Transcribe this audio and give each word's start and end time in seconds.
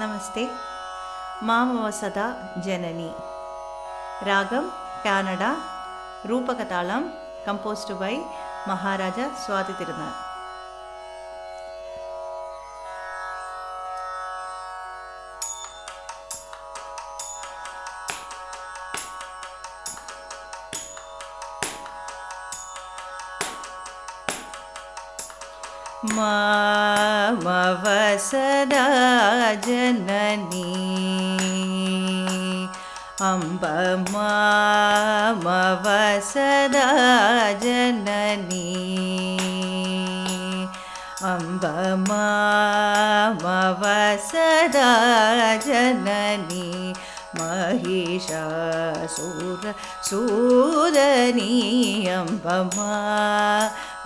ನಮಸ್ತೆ 0.00 0.42
ಮಾಮವ 1.42 1.86
ಸದಾ 1.90 2.26
ಜನನಿ 2.58 3.08
ರಾಗಂ 4.26 4.66
ಕಾನಡಾ 5.04 5.50
ರೂಪಕತಾಳಂ 6.26 7.04
ಕಂಪೋಸ್ಡ್ 7.46 7.92
ಬೈ 7.94 8.14
ಮಹಾರಾಜ 8.68 9.18
ಸ್ವಾತಿ 9.44 9.74
ತಿರುನಾಳ್ 9.74 10.16
स्वातितिरुनाळ् 26.02 26.16
मामवसदा 27.42 28.86
जननी 29.66 30.72
अम्ब 33.22 33.64
मामवसदा 34.10 35.46
जननी 37.62 38.72
अम्ब 41.32 41.64
मामवसदा 42.08 43.46
जननी 45.66 46.71
महिषासुर 48.30 49.72
सूदनी 50.08 52.06
अम्ब 52.06 52.46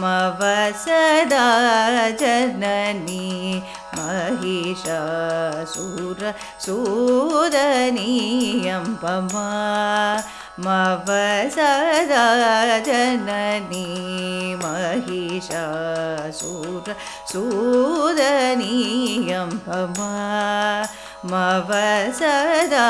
मवसदा 0.00 1.46
जननी 2.20 3.62
महिषासुर 3.96 6.20
सूदनी 6.66 8.14
अम्बमा 8.70 9.48
मवसदा 10.66 12.26
जननी 12.86 13.88
महिषासुर 14.64 16.86
सूदनी 17.32 18.78
अम्बमा 21.24 21.32
मवसदा 21.32 22.88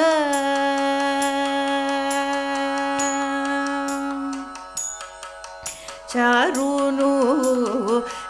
चारुनु 6.13 7.11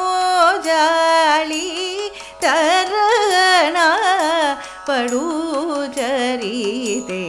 जाळी 0.66 2.10
तरण 2.42 3.76
पडु 4.88 5.26
जरी 5.96 7.00
ते 7.08 7.22